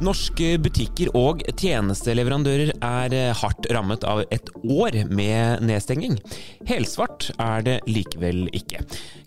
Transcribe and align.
Norske 0.00 0.54
butikker 0.64 1.10
og 1.12 1.42
tjenesteleverandører 1.60 2.70
er 2.72 3.14
hardt 3.36 3.66
rammet 3.70 4.06
av 4.08 4.22
et 4.32 4.48
år 4.64 4.96
med 5.12 5.60
nedstenging. 5.68 6.16
Helsvart 6.66 7.28
er 7.36 7.66
det 7.66 7.76
likevel 7.84 8.46
ikke. 8.56 8.80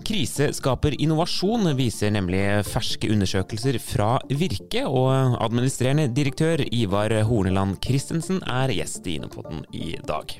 Krise 0.03 0.49
skaper 0.51 0.97
innovasjon, 0.99 1.69
viser 1.79 2.11
nemlig 2.11 2.41
ferske 2.67 3.07
undersøkelser 3.13 3.77
fra 3.79 4.17
Virke, 4.27 4.81
og 4.83 5.37
administrerende 5.39 6.09
direktør 6.11 6.59
Ivar 6.75 7.13
Horneland 7.29 7.77
Christensen 7.85 8.41
er 8.43 8.73
gjest 8.75 9.07
i 9.07 9.15
Innopoden 9.15 9.61
i 9.71 9.93
dag. 10.03 10.35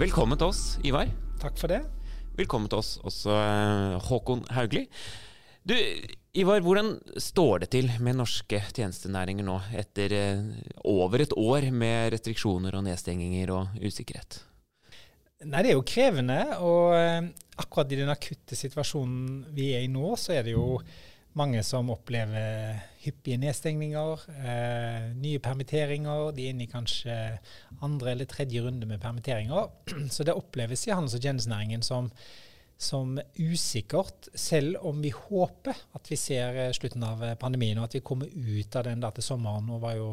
Velkommen 0.00 0.40
til 0.40 0.50
oss, 0.50 0.64
Ivar. 0.82 1.12
Takk 1.38 1.54
for 1.62 1.70
det. 1.70 1.84
Velkommen 2.34 2.66
til 2.72 2.82
oss 2.82 2.96
også, 3.06 3.38
Håkon 4.08 4.42
Haugli. 4.56 4.88
Du, 5.62 5.76
Ivar, 6.34 6.66
hvordan 6.66 6.96
står 7.14 7.62
det 7.62 7.70
til 7.76 7.94
med 8.02 8.18
norske 8.18 8.58
tjenestenæringer 8.74 9.46
nå, 9.46 9.60
etter 9.78 10.18
eh, 10.18 10.44
over 10.82 11.22
et 11.22 11.38
år 11.38 11.70
med 11.70 12.10
restriksjoner 12.18 12.74
og 12.74 12.88
nedstenginger 12.90 13.54
og 13.54 13.80
usikkerhet? 13.86 14.42
Nei, 15.44 15.62
Det 15.62 15.70
er 15.70 15.76
jo 15.76 15.84
krevende. 15.84 16.38
Og 16.64 16.94
eh, 16.96 17.28
akkurat 17.60 17.92
i 17.92 18.00
den 18.00 18.12
akutte 18.12 18.56
situasjonen 18.56 19.44
vi 19.56 19.72
er 19.76 19.84
i 19.84 19.92
nå, 19.92 20.14
så 20.16 20.38
er 20.38 20.46
det 20.46 20.56
jo 20.56 20.80
mange 21.36 21.60
som 21.66 21.90
opplever 21.92 22.78
hyppige 23.02 23.36
nedstengninger, 23.42 24.24
eh, 24.40 25.10
nye 25.20 25.42
permitteringer. 25.44 26.30
De 26.32 26.46
er 26.46 26.54
inne 26.54 26.64
i 26.64 26.72
kanskje 26.72 27.14
andre 27.84 28.14
eller 28.14 28.28
tredje 28.30 28.64
runde 28.64 28.88
med 28.88 29.02
permitteringer. 29.02 29.68
Så 30.14 30.24
det 30.24 30.36
oppleves 30.36 30.86
i 30.88 30.94
handels- 30.94 31.18
og 31.18 31.24
tjenestenæringen 31.24 31.84
som 31.84 32.12
som 32.76 33.14
usikkert, 33.40 34.28
selv 34.36 34.76
om 34.84 34.98
vi 35.00 35.08
håper 35.08 35.78
at 35.96 36.10
vi 36.10 36.16
ser 36.20 36.58
eh, 36.60 36.72
slutten 36.76 37.04
av 37.08 37.22
eh, 37.24 37.36
pandemien, 37.40 37.78
og 37.80 37.88
at 37.88 37.96
vi 37.96 38.02
kommer 38.04 38.28
ut 38.28 38.76
av 38.76 38.84
den 38.84 39.00
da 39.00 39.10
til 39.16 39.24
sommeren. 39.24 39.64
Nå 39.64 39.78
var 39.80 39.96
jo 39.96 40.10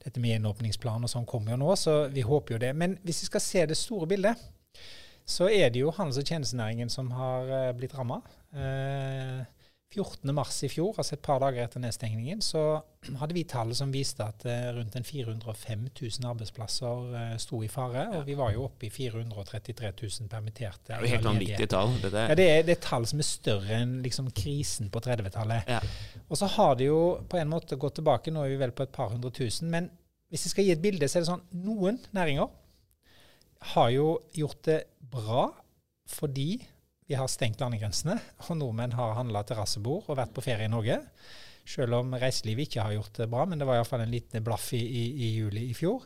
dette 0.00 0.20
med 0.22 0.32
gjenåpningsplan 0.32 1.04
og 1.04 1.12
sånn 1.12 1.28
kommer 1.28 1.52
jo 1.52 1.60
nå, 1.60 1.74
så 1.76 2.06
vi 2.12 2.24
håper 2.24 2.56
jo 2.56 2.62
det. 2.62 2.72
Men 2.72 2.96
hvis 3.04 3.20
vi 3.24 3.28
skal 3.28 3.44
se 3.44 3.66
det 3.68 3.76
store 3.76 4.08
bildet, 4.08 4.46
så 5.26 5.50
er 5.50 5.72
det 5.74 5.82
jo 5.82 5.90
handels- 5.94 6.20
og 6.22 6.28
tjenestenæringen 6.28 6.90
som 6.92 7.10
har 7.16 7.50
eh, 7.50 7.74
blitt 7.76 7.96
ramma. 7.98 8.20
Eh, 8.54 9.44
14.3 9.96 10.66
i 10.66 10.68
fjor, 10.68 10.96
altså 10.98 11.14
et 11.14 11.22
par 11.24 11.38
dager 11.40 11.62
etter 11.62 11.80
nedstengningen, 11.80 12.40
så 12.44 12.62
hadde 13.20 13.36
vi 13.36 13.44
tall 13.48 13.72
som 13.76 13.92
viste 13.94 14.24
at 14.24 14.44
uh, 14.44 14.72
rundt 14.76 14.96
en 14.98 15.06
405 15.06 15.86
000 15.88 16.28
arbeidsplasser 16.30 17.04
uh, 17.14 17.36
sto 17.40 17.62
i 17.64 17.70
fare. 17.70 18.08
Og 18.18 18.26
vi 18.26 18.36
var 18.38 18.52
jo 18.54 18.66
oppe 18.66 18.88
i 18.88 18.90
433 18.92 19.92
000 20.02 20.30
permitterte. 20.32 20.90
Det 20.90 20.96
er 20.98 21.06
jo 21.06 21.12
helt 21.14 21.30
vanvittige 21.30 21.70
tall. 21.70 21.94
Det, 22.02 22.12
ja, 22.12 22.38
det, 22.38 22.48
er, 22.50 22.66
det 22.66 22.76
er 22.76 22.82
tall 22.88 23.06
som 23.08 23.22
er 23.22 23.28
større 23.30 23.78
enn 23.78 23.96
liksom, 24.04 24.30
krisen 24.36 24.90
på 24.92 25.02
30-tallet. 25.06 25.70
Ja. 25.70 25.80
Og 26.26 26.42
så 26.42 26.50
har 26.58 26.76
det 26.78 26.90
jo 26.90 27.00
på 27.30 27.40
en 27.40 27.50
måte 27.50 27.78
gått 27.80 28.00
tilbake, 28.00 28.34
nå 28.34 28.44
er 28.44 28.56
vi 28.56 28.60
vel 28.66 28.74
på 28.76 28.84
et 28.84 28.94
par 28.94 29.14
hundre 29.14 29.32
tusen. 29.34 29.70
Men 29.72 29.88
hvis 30.30 30.48
jeg 30.48 30.56
skal 30.56 30.66
gi 30.66 30.74
et 30.74 30.82
bilde, 30.82 31.08
så 31.08 31.20
er 31.20 31.24
det 31.24 31.30
sånn 31.30 31.46
noen 31.62 32.02
næringer 32.16 32.50
har 33.72 33.90
jo 33.94 34.08
gjort 34.36 34.62
det 34.68 34.80
bra 35.12 35.48
fordi 36.10 36.60
vi 37.06 37.14
har 37.18 37.30
stengt 37.30 37.60
landegrensene, 37.62 38.16
og 38.46 38.56
nordmenn 38.58 38.94
har 38.98 39.14
handla 39.18 39.44
terrassebord 39.46 40.08
og 40.10 40.18
vært 40.18 40.32
på 40.34 40.42
ferie 40.42 40.66
i 40.66 40.72
Norge. 40.72 40.98
Selv 41.66 41.98
om 42.00 42.14
reiselivet 42.18 42.66
ikke 42.66 42.82
har 42.82 42.96
gjort 42.96 43.20
det 43.20 43.28
bra, 43.30 43.44
men 43.46 43.58
det 43.58 43.66
var 43.66 43.78
iallfall 43.78 44.02
en 44.02 44.12
liten 44.12 44.44
blaff 44.46 44.72
i, 44.74 44.82
i, 44.82 45.04
i, 45.26 45.30
juli 45.38 45.68
i 45.70 45.74
fjor. 45.74 46.02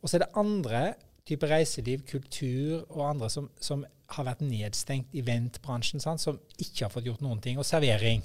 Og 0.00 0.08
så 0.08 0.16
er 0.16 0.24
det 0.24 0.32
andre 0.40 0.82
typer 1.28 1.52
reiseliv, 1.52 2.04
kultur 2.08 2.86
og 2.86 3.02
andre 3.10 3.28
som, 3.32 3.50
som 3.60 3.84
har 4.14 4.28
vært 4.28 4.44
nedstengt, 4.44 5.12
eventbransjen, 5.16 6.00
sant, 6.00 6.22
som 6.24 6.40
ikke 6.56 6.86
har 6.86 6.92
fått 6.92 7.08
gjort 7.08 7.24
noen 7.24 7.40
ting. 7.44 7.60
Og 7.60 7.68
servering. 7.68 8.24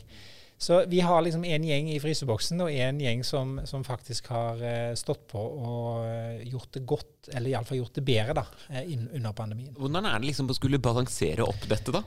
Så 0.58 0.84
vi 0.88 1.02
har 1.04 1.22
liksom 1.26 1.44
en 1.44 1.66
gjeng 1.68 1.90
i 1.92 2.00
fryseboksen 2.00 2.62
og 2.64 2.72
en 2.72 3.02
gjeng 3.04 3.24
som, 3.28 3.58
som 3.68 3.84
faktisk 3.84 4.30
har 4.32 4.62
uh, 4.62 4.94
stått 5.00 5.26
på 5.34 5.42
og 5.42 6.06
uh, 6.06 6.44
gjort 6.48 6.78
det 6.78 6.86
godt, 6.88 7.32
eller 7.34 7.52
iallfall 7.52 7.82
gjort 7.82 8.00
det 8.00 8.06
bedre 8.08 8.38
da, 8.38 8.46
uh, 8.70 8.80
under 9.18 9.36
pandemien. 9.36 9.74
Hvordan 9.76 10.08
er 10.08 10.16
det 10.22 10.32
liksom 10.32 10.52
å 10.54 10.56
skulle 10.56 10.80
balansere 10.84 11.44
opp 11.44 11.68
dette, 11.68 11.96
da? 11.96 12.04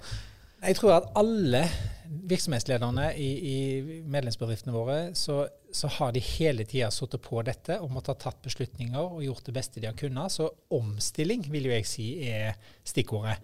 Jeg 0.67 0.79
tror 0.79 0.95
at 0.97 1.11
alle 1.21 1.67
virksomhetslederne 2.07 3.11
i, 3.21 3.29
i 3.29 3.57
medlemsbedriftene 4.09 4.73
våre, 4.75 4.99
så, 5.19 5.43
så, 5.75 5.91
har 5.99 6.15
de 6.15 6.23
hele 6.25 6.65
tida 6.65 6.89
sittet 6.95 7.21
på 7.23 7.43
dette 7.45 7.77
og 7.83 7.93
måttet 7.93 8.15
ha 8.15 8.31
tatt 8.31 8.41
beslutninger 8.47 8.99
og 9.03 9.25
gjort 9.27 9.51
det 9.51 9.55
beste 9.59 9.83
de 9.83 9.91
har 9.91 9.99
kunnet. 9.99 10.33
Så 10.33 10.49
omstilling 10.75 11.45
vil 11.53 11.69
jo 11.69 11.75
jeg 11.75 11.89
si 11.91 12.09
er 12.31 12.57
stikkordet. 12.87 13.37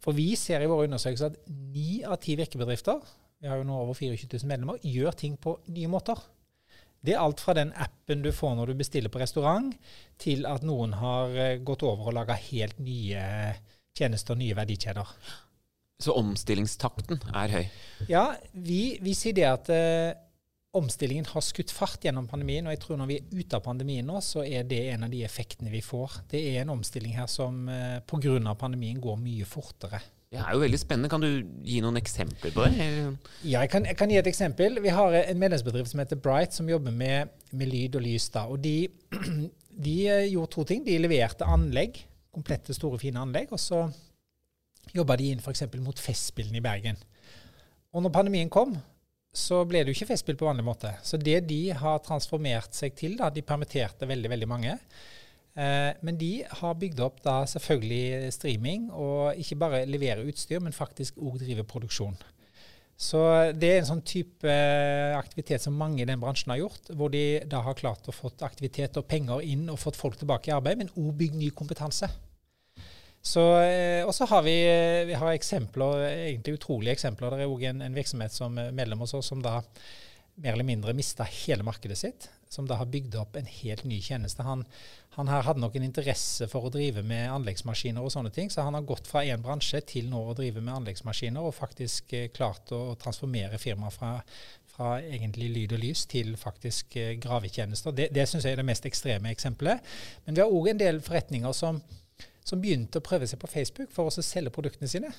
For 0.00 0.16
vi 0.16 0.30
ser 0.38 0.62
i 0.62 0.70
våre 0.70 0.86
undersøkelser 0.86 1.34
at 1.34 1.50
ni 1.50 2.04
av 2.06 2.20
ti 2.22 2.38
virkebedrifter 2.38 3.02
vi 3.40 3.48
har 3.48 3.60
jo 3.60 3.66
nå 3.66 3.80
over 3.80 3.96
24 3.96 4.28
000 4.28 4.50
medlemmer, 4.50 4.78
gjør 4.84 5.16
ting 5.16 5.36
på 5.40 5.56
nye 5.72 5.90
måter. 5.90 6.20
Det 7.00 7.14
er 7.14 7.22
alt 7.22 7.40
fra 7.40 7.54
den 7.56 7.72
appen 7.80 8.20
du 8.24 8.28
får 8.36 8.58
når 8.58 8.70
du 8.70 8.80
bestiller 8.82 9.12
på 9.12 9.22
restaurant, 9.22 9.72
til 10.20 10.44
at 10.48 10.64
noen 10.66 10.92
har 11.00 11.32
eh, 11.32 11.60
gått 11.64 11.84
over 11.88 12.10
og 12.10 12.18
laga 12.18 12.36
helt 12.36 12.80
nye 12.84 13.22
tjenester, 13.96 14.36
nye 14.36 14.56
verdikjeder. 14.56 15.14
Så 16.00 16.16
omstillingstakten 16.16 17.20
er 17.36 17.54
høy? 17.54 17.64
Ja, 18.08 18.26
vi, 18.52 18.98
vi 19.04 19.16
sier 19.16 19.36
det 19.36 19.48
at 19.48 19.72
eh, 19.72 20.12
omstillingen 20.76 21.26
har 21.32 21.44
skutt 21.44 21.72
fart 21.74 22.04
gjennom 22.04 22.28
pandemien. 22.28 22.68
Og 22.68 22.76
jeg 22.76 22.82
tror 22.84 23.00
når 23.00 23.10
vi 23.10 23.18
er 23.20 23.34
ute 23.40 23.58
av 23.58 23.64
pandemien 23.64 24.06
nå, 24.06 24.20
så 24.24 24.44
er 24.44 24.68
det 24.68 24.84
en 24.92 25.08
av 25.08 25.12
de 25.12 25.24
effektene 25.26 25.72
vi 25.72 25.82
får. 25.84 26.22
Det 26.30 26.40
er 26.52 26.62
en 26.62 26.76
omstilling 26.76 27.16
her 27.16 27.28
som 27.32 27.68
eh, 27.72 27.98
pga. 28.04 28.54
pandemien 28.60 29.00
går 29.00 29.20
mye 29.20 29.48
fortere. 29.48 30.00
Det 30.30 30.38
er 30.38 30.52
jo 30.54 30.60
veldig 30.62 30.78
spennende. 30.78 31.08
Kan 31.10 31.24
du 31.24 31.30
gi 31.66 31.80
noen 31.82 31.98
eksempler 31.98 32.52
på 32.54 32.62
det? 32.62 32.84
Ja, 32.86 33.62
jeg 33.64 33.70
kan, 33.72 33.86
jeg 33.88 33.96
kan 33.98 34.12
gi 34.12 34.18
et 34.20 34.28
eksempel. 34.30 34.78
Vi 34.84 34.92
har 34.94 35.16
en 35.18 35.40
medlemsbedrift 35.42 35.90
som 35.90 36.02
heter 36.02 36.20
Bright, 36.22 36.54
som 36.54 36.68
jobber 36.70 36.94
med, 36.94 37.32
med 37.50 37.66
lyd 37.66 37.98
og 37.98 38.04
lys. 38.04 38.28
Da. 38.30 38.44
Og 38.46 38.62
de, 38.62 38.86
de, 39.86 39.96
eh, 40.06 40.28
gjorde 40.30 40.52
to 40.54 40.64
ting. 40.70 40.84
De 40.86 41.00
leverte 41.02 41.48
anlegg, 41.50 41.98
komplette, 42.30 42.76
store, 42.78 43.00
fine 43.02 43.18
anlegg. 43.18 43.50
Og 43.50 43.58
så 43.58 43.82
jobba 44.94 45.18
de 45.18 45.32
inn 45.32 45.42
f.eks. 45.42 45.66
mot 45.82 45.98
Festspillene 45.98 46.62
i 46.62 46.64
Bergen. 46.68 47.02
Og 47.90 48.06
når 48.06 48.14
pandemien 48.14 48.54
kom, 48.54 48.78
så 49.34 49.64
ble 49.66 49.82
det 49.82 49.90
jo 49.90 49.98
ikke 49.98 50.12
Festspill 50.12 50.38
på 50.38 50.46
vanlig 50.46 50.66
måte. 50.66 50.94
Så 51.02 51.18
det 51.18 51.40
de 51.50 51.64
har 51.74 52.04
transformert 52.06 52.70
seg 52.78 52.94
til, 52.98 53.18
da, 53.18 53.32
de 53.34 53.42
permitterte 53.42 54.06
veldig, 54.06 54.30
veldig 54.30 54.50
mange. 54.50 54.78
Eh, 55.58 55.92
men 56.06 56.18
de 56.18 56.44
har 56.60 56.76
bygd 56.78 57.00
opp 57.02 57.22
da 57.24 57.40
selvfølgelig 57.50 58.30
streaming, 58.34 58.90
og 58.94 59.38
ikke 59.40 59.58
bare 59.58 59.86
leverer 59.88 60.28
utstyr, 60.30 60.60
men 60.62 60.76
faktisk 60.76 61.18
òg 61.18 61.40
driver 61.42 61.66
produksjon. 61.66 62.18
Så 63.00 63.20
det 63.56 63.68
er 63.70 63.78
en 63.80 63.88
sånn 63.88 64.02
type 64.04 64.44
eh, 64.44 65.16
aktivitet 65.16 65.64
som 65.64 65.76
mange 65.76 66.02
i 66.02 66.08
den 66.08 66.20
bransjen 66.20 66.52
har 66.52 66.60
gjort, 66.60 66.90
hvor 66.92 67.08
de 67.12 67.40
da 67.48 67.62
har 67.64 67.78
klart 67.78 68.10
å 68.10 68.14
få 68.14 68.30
aktivitet 68.44 68.98
og 69.00 69.08
penger 69.08 69.40
inn 69.40 69.70
og 69.72 69.80
fått 69.80 69.96
folk 69.96 70.18
tilbake 70.20 70.50
i 70.50 70.54
arbeid, 70.54 70.82
men 70.82 70.92
òg 71.00 71.14
bygd 71.22 71.38
ny 71.40 71.48
kompetanse. 71.56 72.10
Så, 73.20 73.42
eh, 73.64 74.04
og 74.04 74.12
så 74.16 74.28
har 74.28 74.44
vi, 74.44 74.54
vi 75.08 75.16
har 75.16 75.32
eksempler, 75.32 76.06
egentlig 76.12 76.58
utrolige 76.60 76.94
eksempler. 76.96 77.34
Det 77.34 77.44
er 77.44 77.52
òg 77.52 77.66
en, 77.72 77.82
en, 77.88 77.96
virksomhet 77.96 78.36
som 78.36 78.54
medlem 78.56 79.02
hos 79.02 79.16
oss 79.16 79.32
som 79.32 79.42
da 79.44 79.58
mer 80.34 80.52
eller 80.52 80.64
mindre 80.64 80.94
mista 80.96 81.24
hele 81.24 81.64
markedet 81.66 81.98
sitt, 81.98 82.28
som 82.48 82.66
da 82.66 82.74
har 82.80 82.88
bygd 82.90 83.14
opp 83.20 83.36
en 83.36 83.46
helt 83.46 83.84
ny 83.84 84.00
tjeneste. 84.02 84.42
Han, 84.42 84.64
han 85.14 85.28
her 85.30 85.44
hadde 85.46 85.62
nok 85.62 85.76
en 85.78 85.86
interesse 85.86 86.48
for 86.50 86.66
å 86.66 86.72
drive 86.72 87.02
med 87.06 87.30
anleggsmaskiner 87.30 88.02
og 88.02 88.12
sånne 88.14 88.32
ting, 88.34 88.50
så 88.50 88.64
han 88.66 88.74
har 88.74 88.86
gått 88.88 89.10
fra 89.10 89.22
én 89.26 89.42
bransje 89.44 89.82
til 89.92 90.08
nå 90.10 90.22
å 90.30 90.34
drive 90.38 90.62
med 90.62 90.80
anleggsmaskiner, 90.80 91.44
og 91.44 91.54
faktisk 91.54 92.14
eh, 92.16 92.28
klart 92.34 92.72
å 92.74 92.96
transformere 93.00 93.60
firmaet 93.62 93.94
fra, 93.94 94.12
fra, 94.72 94.96
egentlig 94.98 95.50
lyd 95.54 95.76
og 95.76 95.82
lys 95.84 96.06
til 96.10 96.34
faktisk 96.40 96.96
eh, 96.98 97.14
gravetjenester. 97.22 97.94
Det, 97.94 98.10
det 98.16 98.26
syns 98.30 98.48
jeg 98.48 98.58
er 98.58 98.62
det 98.62 98.68
mest 98.70 98.88
ekstreme 98.90 99.34
eksempelet. 99.34 99.92
Men 100.26 100.38
vi 100.38 100.44
har 100.44 100.54
òg 100.54 100.72
en 100.72 100.82
del 100.82 101.02
forretninger 101.04 101.54
som, 101.56 101.82
som, 102.42 102.62
begynte 102.62 102.98
å 102.98 103.06
prøve 103.06 103.30
seg 103.30 103.38
på 103.42 103.50
Facebook 103.50 103.92
for 103.94 104.10
å 104.10 104.24
selge 104.24 104.54
produktene 104.54 104.90
sine. 104.90 105.12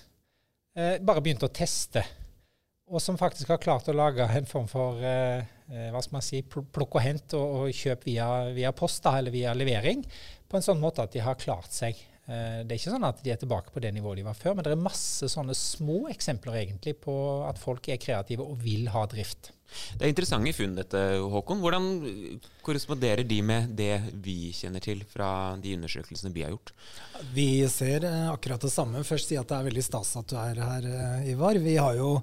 Eh, 0.76 0.98
bare 1.00 1.24
begynte 1.24 1.48
å 1.48 1.56
teste 1.56 2.04
og 2.92 3.00
som 3.00 3.18
faktisk 3.20 3.54
har 3.54 3.62
klart 3.64 3.88
å 3.88 3.96
lage 3.96 4.26
en 4.36 4.48
form 4.48 4.68
for 4.70 5.00
eh, 5.00 5.42
eh 5.72 5.90
hva 5.94 6.02
skal 6.04 6.18
man 6.18 6.26
si, 6.26 6.42
plukk 6.44 6.98
og 6.98 7.04
hent 7.04 7.36
og, 7.40 7.58
og 7.62 7.76
kjøp 7.76 8.08
via, 8.10 8.28
via 8.56 8.72
post 8.76 9.04
da, 9.06 9.16
eller 9.20 9.34
via 9.34 9.54
levering, 9.56 10.04
på 10.52 10.60
en 10.60 10.66
sånn 10.66 10.82
måte 10.82 11.06
at 11.06 11.14
de 11.16 11.24
har 11.24 11.40
klart 11.40 11.72
seg. 11.72 11.96
Eh, 12.28 12.62
det 12.66 12.76
er 12.76 12.78
ikke 12.78 12.94
sånn 12.98 13.08
at 13.08 13.24
de 13.24 13.32
er 13.34 13.40
tilbake 13.40 13.72
på 13.74 13.84
det 13.84 13.94
nivået 13.96 14.20
de 14.20 14.28
var 14.28 14.38
før, 14.38 14.58
men 14.58 14.68
det 14.68 14.76
er 14.76 14.84
masse 14.84 15.32
sånne 15.32 15.56
små 15.58 16.04
eksempler 16.12 16.60
egentlig 16.66 16.98
på 17.06 17.16
at 17.48 17.62
folk 17.62 17.88
er 17.90 18.02
kreative 18.02 18.46
og 18.46 18.60
vil 18.62 18.92
ha 18.92 19.06
drift. 19.10 19.54
Det 19.98 20.06
er 20.06 20.12
interessante 20.12 20.54
funn 20.56 20.76
dette, 20.78 21.00
Håkon. 21.32 21.62
Hvordan 21.64 21.88
korresponderer 22.66 23.24
de 23.28 23.40
med 23.46 23.72
det 23.78 23.94
vi 24.24 24.52
kjenner 24.56 24.84
til 24.84 25.04
fra 25.10 25.58
de 25.62 25.76
undersøkelsene 25.78 26.34
vi 26.34 26.44
har 26.46 26.54
gjort? 26.54 26.74
Vi 27.34 27.68
ser 27.70 28.06
eh, 28.08 28.28
akkurat 28.32 28.62
det 28.62 28.72
samme. 28.74 29.04
Først 29.08 29.32
si 29.32 29.38
at 29.40 29.50
det 29.50 29.58
er 29.58 29.68
veldig 29.70 29.86
stas 29.86 30.14
at 30.20 30.30
du 30.32 30.38
er 30.42 30.62
her, 30.62 30.88
eh, 30.90 31.32
Ivar. 31.34 31.60
Vi 31.62 31.78
har 31.78 31.98
jo 32.00 32.14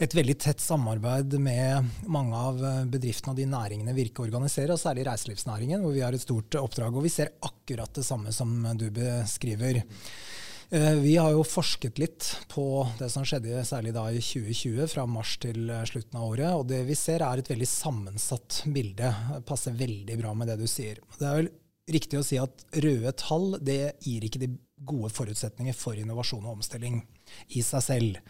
et 0.00 0.16
veldig 0.16 0.36
tett 0.40 0.64
samarbeid 0.64 1.36
med 1.42 1.90
mange 2.08 2.42
av 2.48 2.64
eh, 2.64 2.82
bedriftene 2.90 3.34
og 3.34 3.40
de 3.40 3.48
næringene 3.50 3.96
Virke 3.96 4.24
organiserer, 4.24 4.74
og 4.74 4.82
særlig 4.82 5.06
reiselivsnæringen, 5.10 5.84
hvor 5.84 5.96
vi 5.96 6.04
har 6.04 6.16
et 6.16 6.24
stort 6.24 6.58
oppdrag. 6.60 6.96
Og 6.96 7.06
vi 7.06 7.12
ser 7.12 7.34
akkurat 7.46 7.94
det 7.96 8.06
samme 8.06 8.34
som 8.34 8.54
du 8.80 8.88
beskriver. 8.94 9.82
Eh, 10.72 10.94
vi 10.94 11.16
har 11.16 11.32
jo 11.34 11.42
forsket 11.42 11.98
litt 11.98 12.28
på 12.48 12.64
det 13.00 13.08
som 13.10 13.24
skjedde 13.26 13.64
særlig 13.66 13.90
da 13.96 14.04
i 14.14 14.20
2020, 14.22 14.84
fra 14.92 15.02
mars 15.10 15.32
til 15.42 15.64
eh, 15.66 15.82
slutten 15.88 16.20
av 16.20 16.28
året. 16.28 16.50
Og 16.54 16.68
det 16.70 16.84
vi 16.86 16.94
ser 16.98 17.24
er 17.26 17.42
et 17.42 17.50
veldig 17.50 17.66
sammensatt 17.66 18.60
bilde. 18.70 19.10
Det 19.10 19.42
passer 19.48 19.74
veldig 19.74 20.18
bra 20.20 20.34
med 20.38 20.52
det 20.52 20.60
du 20.60 20.68
sier. 20.70 21.02
Det 21.18 21.26
er 21.26 21.40
vel 21.40 21.50
riktig 21.90 22.20
å 22.20 22.26
si 22.26 22.38
at 22.38 22.62
røde 22.84 23.10
tall 23.18 23.56
det 23.66 23.96
gir 24.06 24.22
ikke 24.22 24.44
de 24.44 24.52
gode 24.86 25.10
forutsetninger 25.12 25.74
for 25.74 25.98
innovasjon 25.98 26.46
og 26.46 26.60
omstilling 26.60 27.02
i 27.58 27.64
seg 27.66 27.82
selv. 27.88 28.20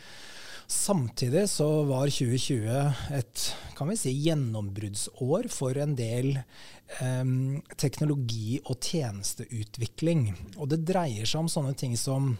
Samtidig 0.71 1.49
så 1.51 1.67
var 1.83 2.07
2020 2.07 3.17
et 3.17 3.47
kan 3.75 3.89
vi 3.91 3.97
si, 3.99 4.13
gjennombruddsår 4.23 5.49
for 5.51 5.75
en 5.83 5.97
del 5.99 6.37
eh, 6.39 7.33
teknologi- 7.75 8.61
og 8.63 8.79
tjenesteutvikling. 8.79 10.29
Og 10.61 10.71
det 10.71 10.85
dreier 10.87 11.27
seg 11.27 11.43
om 11.43 11.51
sånne 11.51 11.75
ting 11.75 11.97
som 11.99 12.37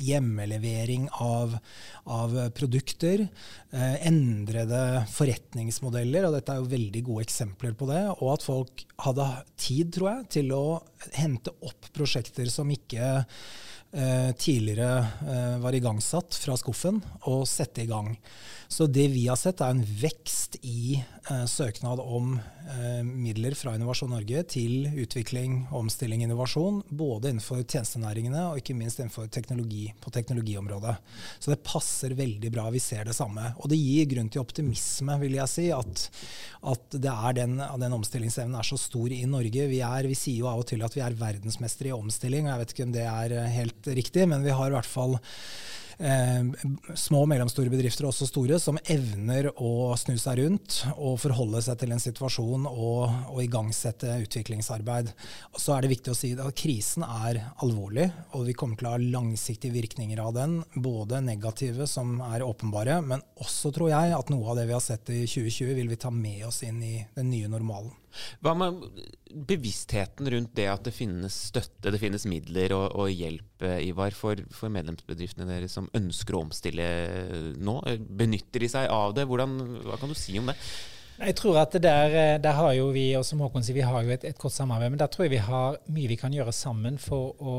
hjemmelevering 0.00 1.10
av, 1.20 1.58
av 2.08 2.40
produkter, 2.56 3.26
eh, 3.74 3.96
endrede 4.06 5.04
forretningsmodeller, 5.12 6.24
og 6.24 6.38
dette 6.38 6.54
er 6.54 6.62
jo 6.62 6.72
veldig 6.72 7.04
gode 7.10 7.28
eksempler 7.28 7.76
på 7.76 7.90
det, 7.90 8.04
og 8.16 8.36
at 8.38 8.48
folk 8.48 8.84
hadde 9.04 9.30
tid, 9.60 9.92
tror 9.98 10.12
jeg, 10.14 10.28
til 10.38 10.54
å 10.56 10.66
hente 11.18 11.52
opp 11.60 11.92
prosjekter 11.92 12.48
som 12.54 12.70
ikke 12.72 13.18
tidligere 14.36 14.98
eh, 15.32 15.58
var 15.62 15.76
igangsatt 15.76 16.36
fra 16.36 16.56
skuffen, 16.60 17.00
og 17.30 17.46
sette 17.48 17.84
i 17.84 17.88
gang. 17.88 18.14
Så 18.68 18.86
det 18.86 19.06
vi 19.08 19.22
har 19.28 19.36
sett, 19.40 19.62
er 19.64 19.72
en 19.72 19.80
vekst 19.80 20.58
i 20.60 20.98
eh, 21.00 21.44
søknad 21.48 22.02
om 22.04 22.34
eh, 22.36 23.00
midler 23.00 23.54
fra 23.56 23.72
Innovasjon 23.74 24.10
Norge 24.12 24.42
til 24.52 24.90
utvikling, 24.92 25.62
omstilling, 25.72 26.20
innovasjon, 26.26 26.82
både 26.92 27.32
innenfor 27.32 27.62
tjenestenæringene 27.64 28.42
og 28.50 28.60
ikke 28.60 28.76
minst 28.76 29.00
innenfor 29.00 29.30
teknologi 29.32 29.86
på 30.04 30.12
teknologiområdet. 30.12 30.98
Så 31.40 31.54
det 31.54 31.62
passer 31.64 32.12
veldig 32.18 32.52
bra. 32.52 32.66
Vi 32.74 32.82
ser 32.84 33.08
det 33.08 33.16
samme. 33.16 33.54
Og 33.56 33.72
det 33.72 33.80
gir 33.80 34.12
grunn 34.12 34.28
til 34.28 34.44
optimisme, 34.44 35.16
vil 35.24 35.38
jeg 35.40 35.54
si, 35.54 35.66
at, 35.72 36.04
at 36.74 37.00
det 37.00 37.16
er 37.16 37.40
den, 37.40 37.56
den 37.80 37.96
omstillingsevnen 37.96 38.60
er 38.60 38.68
så 38.68 38.76
stor 38.84 39.16
i 39.16 39.22
Norge. 39.24 39.64
Vi, 39.72 39.80
er, 39.80 40.12
vi 40.12 40.20
sier 40.26 40.44
jo 40.44 40.52
av 40.52 40.66
og 40.66 40.68
til 40.68 40.84
at 40.84 40.92
vi 40.92 41.06
er 41.06 41.16
verdensmestere 41.16 41.94
i 41.94 41.96
omstilling, 41.96 42.44
og 42.44 42.52
jeg 42.52 42.66
vet 42.66 42.76
ikke 42.76 42.88
om 42.90 42.94
det 43.00 43.08
er 43.08 43.36
helt 43.56 43.92
riktig, 44.02 44.28
men 44.28 44.44
vi 44.44 44.52
har 44.52 44.68
i 44.68 44.76
hvert 44.76 44.92
fall 44.92 45.16
eh, 45.16 45.34
små 45.98 47.24
og 47.24 47.28
mellomstore 47.32 47.72
bedrifter, 47.72 48.06
også 48.06 48.28
store, 48.28 48.58
som 48.62 48.78
evner 48.86 49.50
å 49.58 49.96
snu 49.98 50.14
seg 50.20 50.38
rundt 50.38 50.76
og 50.94 51.18
forholde 51.22 51.62
seg 51.64 51.80
til 51.80 51.94
en 51.94 52.02
situasjon 52.02 52.68
og, 52.70 53.16
og 53.32 53.40
igangsette 53.42 54.14
utviklingsarbeid. 54.22 55.10
Så 55.58 55.74
er 55.74 55.82
det 55.82 55.92
viktig 55.96 56.14
å 56.14 56.18
si 56.18 56.32
at 56.38 56.58
krisen 56.58 57.02
er 57.02 57.40
alvorlig, 57.64 58.06
og 58.38 58.46
vi 58.46 58.54
kommer 58.58 58.78
til 58.78 58.90
å 58.90 58.94
ha 58.94 59.02
langsiktige 59.02 59.74
virkninger 59.74 60.22
av 60.22 60.36
den. 60.38 60.60
Både 60.78 61.22
negative, 61.24 61.88
som 61.90 62.20
er 62.30 62.46
åpenbare, 62.46 63.00
men 63.02 63.24
også 63.42 63.74
tror 63.74 63.90
jeg 63.90 64.14
at 64.14 64.30
noe 64.30 64.52
av 64.52 64.60
det 64.60 64.68
vi 64.70 64.76
har 64.76 64.84
sett 64.84 65.10
i 65.10 65.24
2020, 65.26 65.74
vil 65.80 65.90
vi 65.90 65.98
ta 65.98 66.14
med 66.14 66.46
oss 66.46 66.62
inn 66.66 66.78
i 66.84 66.94
den 67.18 67.32
nye 67.34 67.50
normalen. 67.50 67.90
Hva 68.44 68.54
med 68.58 68.82
bevisstheten 69.48 70.28
rundt 70.32 70.54
det 70.56 70.68
at 70.72 70.84
det 70.86 70.94
finnes 70.96 71.34
støtte, 71.50 71.92
det 71.92 72.00
finnes 72.02 72.26
midler 72.30 72.74
og, 72.76 72.86
og 72.98 73.12
hjelp, 73.12 73.64
eh, 73.68 73.80
Ivar, 73.88 74.16
for, 74.16 74.40
for, 74.54 74.72
medlemsbedriftene 74.72 75.48
deres 75.50 75.76
som 75.78 75.90
ønsker 75.96 76.36
å 76.36 76.44
omstille 76.46 76.86
nå? 77.58 77.80
Benytter 78.20 78.64
de 78.64 78.70
seg 78.72 78.92
av 78.92 79.16
det? 79.16 79.28
Hvordan, 79.28 79.58
hva 79.86 80.00
kan 80.00 80.12
du 80.12 80.18
si 80.18 80.38
om 80.40 80.48
det? 80.50 80.56
Jeg 81.18 81.34
tror 81.34 81.56
at 81.58 81.72
der, 81.82 82.12
eh, 82.14 82.36
der 82.38 82.52
har 82.54 82.72
jo 82.76 82.92
vi, 82.94 83.16
og 83.18 83.24
Håkon 83.26 83.64
sier, 83.66 83.74
vi 83.74 83.82
har 83.82 84.04
jo 84.06 84.12
et, 84.14 84.22
et, 84.24 84.38
godt 84.38 84.54
samarbeid. 84.54 84.92
Men 84.92 85.00
der 85.00 85.08
tror 85.10 85.24
jeg 85.24 85.32
vi 85.32 85.40
har 85.42 85.78
mye 85.90 86.06
vi 86.06 86.16
kan 86.16 86.30
gjøre 86.30 86.52
sammen 86.54 86.94
for 87.02 87.32
å, 87.42 87.54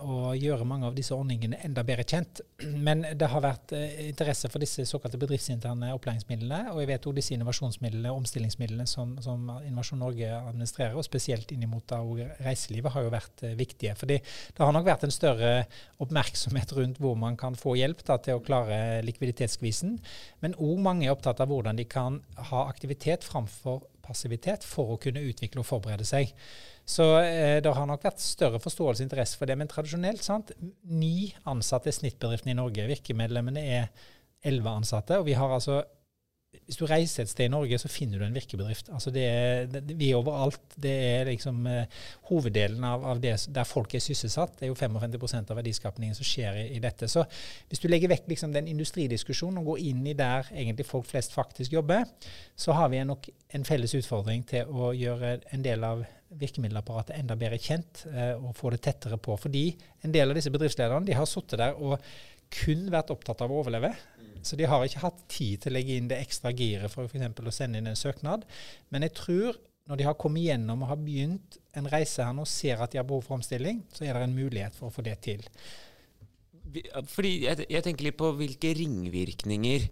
å, 0.00 0.20
gjøre 0.32 0.64
mange 0.64 0.88
av 0.88 0.96
disse 0.96 1.12
ordningene 1.12 1.58
enda 1.60 1.84
bedre 1.84 2.06
kjent. 2.08 2.40
Men 2.86 3.04
det 3.04 3.28
har 3.28 3.44
vært 3.44 3.74
eh, 3.76 4.06
interesse 4.08 4.48
for 4.48 4.64
disse 4.64 4.86
såkalte 4.88 5.20
bedriftsinterne 5.20 5.90
opplæringsmidlene. 5.92 6.72
Og 6.72 6.80
jeg 6.80 6.88
vet 6.88 7.08
også 7.10 7.18
disse 7.18 7.34
innovasjonsmidlene 7.36 8.14
og 8.14 8.22
omstillingsmidlene 8.22 8.88
som, 8.88 9.12
som, 9.20 9.44
Innovasjon 9.60 10.00
Norge 10.00 10.32
administrerer, 10.32 10.96
og 10.96 11.04
spesielt 11.04 11.52
inn 11.52 11.68
mot 11.68 11.92
reiselivet, 12.40 12.94
har 12.96 13.04
jo 13.04 13.12
vært 13.12 13.44
eh, 13.44 13.54
viktige. 13.60 13.92
Fordi 14.00 14.22
det 14.22 14.64
har 14.64 14.72
nok 14.72 14.88
vært 14.88 15.04
en 15.04 15.12
større 15.12 15.52
oppmerksomhet 16.00 16.72
rundt 16.78 17.02
hvor 17.02 17.20
man 17.20 17.36
kan 17.36 17.60
få 17.60 17.76
hjelp 17.76 18.00
da, 18.08 18.16
til 18.24 18.40
å 18.40 18.46
klare 18.48 19.02
likviditetsskvisen. 19.04 19.98
Men 20.40 20.56
òg 20.56 20.80
mange 20.80 21.10
er 21.10 21.12
opptatt 21.12 21.44
av 21.44 21.52
hvordan 21.52 21.76
de 21.76 21.84
kan 21.84 22.22
ha 22.48 22.64
aktivitet 22.72 23.01
aktivitet 23.02 23.24
framfor 23.26 23.82
passivitet 24.02 24.64
for 24.64 24.94
å 24.94 24.98
kunne 25.00 25.22
utvikle 25.22 25.62
og 25.62 25.66
forberede 25.66 26.04
seg. 26.06 26.32
Så 26.84 27.04
eh, 27.20 27.60
det 27.62 27.70
har 27.70 27.86
nok 27.86 28.02
vært 28.02 28.20
større 28.22 28.60
forståelse 28.62 29.02
og 29.02 29.06
interesse 29.06 29.38
for 29.38 29.46
det. 29.46 29.56
Men 29.58 29.70
tradisjonelt, 29.70 30.22
sant, 30.22 30.52
ni 30.84 31.32
ansatte 31.46 31.90
er 31.90 31.96
snittbedriften 31.96 32.50
i 32.50 32.58
Norge. 32.58 32.88
Virkemedlemmene 32.90 33.62
er 33.62 33.90
elleve 34.42 34.74
ansatte. 34.74 35.20
Og 35.20 35.26
vi 35.26 35.36
har 35.38 35.50
altså 35.54 35.82
hvis 36.52 36.76
du 36.76 36.84
reiser 36.84 37.24
et 37.24 37.30
sted 37.30 37.48
i 37.48 37.52
Norge, 37.52 37.78
så 37.80 37.88
finner 37.88 38.20
du 38.20 38.26
en 38.26 38.34
virkebedrift. 38.36 38.90
Altså 38.92 39.10
det 39.12 39.22
er, 39.24 39.66
det, 39.72 39.96
vi 39.98 40.10
er 40.10 40.18
overalt. 40.20 40.76
Det 40.76 40.92
er 40.92 41.28
liksom 41.30 41.64
uh, 41.64 42.02
hoveddelen 42.28 42.84
av, 42.84 43.06
av, 43.08 43.20
det 43.22 43.34
der 43.56 43.68
folk 43.68 43.94
er 43.96 44.04
sysselsatt. 44.04 44.58
Det 44.58 44.68
er 44.68 44.72
jo 44.72 44.76
55% 44.76 45.52
av 45.52 45.58
verdiskapningen 45.58 46.16
som 46.16 46.28
skjer 46.28 46.60
i, 46.62 46.66
i, 46.76 46.80
dette. 46.82 47.08
Så 47.08 47.24
hvis 47.70 47.80
du 47.80 47.88
legger 47.88 48.12
vekk 48.12 48.28
liksom 48.34 48.52
den 48.52 48.68
industridiskusjonen 48.72 49.62
og 49.62 49.72
går 49.72 49.84
inn 49.90 50.06
i 50.06 50.16
der 50.18 50.48
egentlig 50.52 50.86
folk 50.88 51.08
flest 51.08 51.32
faktisk 51.32 51.72
jobber, 51.72 52.04
så 52.56 52.76
har 52.76 52.92
vi 52.92 53.00
nok 53.08 53.30
en 53.56 53.64
felles 53.68 53.96
utfordring 53.96 54.44
til 54.48 54.68
å 54.68 54.92
gjøre 54.96 55.38
en 55.56 55.64
del 55.64 55.88
av 55.88 56.04
virkemiddelapparatet 56.40 57.16
enda 57.18 57.36
bedre 57.36 57.60
kjent 57.60 58.04
uh, 58.12 58.36
og 58.36 58.52
få 58.60 58.74
det 58.76 58.84
tettere 58.84 59.16
på. 59.20 59.40
Fordi 59.40 59.70
en 60.04 60.12
del 60.12 60.28
av 60.28 60.36
disse 60.36 60.52
bedriftslederne 60.52 61.08
de 61.08 61.16
har 61.16 61.28
sittet 61.28 61.60
der 61.60 61.80
og 61.80 61.96
kun 62.52 62.88
vært 62.92 63.12
opptatt 63.14 63.42
av 63.44 63.52
å 63.52 63.60
overleve. 63.62 63.92
Så 64.42 64.58
de 64.58 64.66
har 64.66 64.82
ikke 64.84 65.04
hatt 65.04 65.20
tid 65.30 65.62
til 65.62 65.72
å 65.72 65.76
legge 65.76 65.96
inn 65.96 66.08
det 66.10 66.18
ekstra 66.22 66.50
giret 66.56 66.90
for 66.90 67.06
f.eks. 67.06 67.38
å 67.38 67.54
sende 67.54 67.78
inn 67.78 67.90
en 67.90 67.98
søknad. 67.98 68.46
Men 68.90 69.06
jeg 69.06 69.14
tror 69.18 69.60
når 69.90 69.98
de 69.98 70.06
har 70.06 70.18
kommet 70.18 70.46
gjennom 70.46 70.84
og 70.84 70.92
har 70.92 71.00
begynt 71.00 71.56
en 71.78 71.88
reise 71.90 72.22
her 72.22 72.34
nå 72.36 72.44
ser 72.46 72.82
at 72.82 72.92
de 72.92 73.00
har 73.00 73.06
behov 73.06 73.24
for 73.26 73.38
omstilling, 73.38 73.82
så 73.94 74.06
er 74.06 74.14
det 74.14 74.28
en 74.28 74.36
mulighet 74.36 74.76
for 74.76 74.88
å 74.88 74.94
få 74.94 75.04
det 75.06 75.16
til. 75.26 75.42
Fordi 77.12 77.32
jeg, 77.44 77.66
jeg 77.68 77.84
tenker 77.84 78.06
litt 78.06 78.18
på 78.20 78.30
hvilke 78.38 78.70
ringvirkninger 78.78 79.88